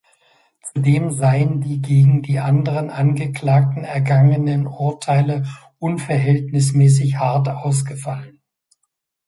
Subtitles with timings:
[0.63, 5.45] Zudem seien die gegen die anderen Angeklagten ergangenen Urteile
[5.77, 8.39] unverhältnismäßig hart ausgefallen.